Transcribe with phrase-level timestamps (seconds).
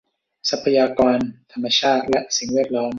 [0.49, 1.17] ทรัพยากร
[1.51, 2.89] ธรรมชาติและสิ่งแวดล้อม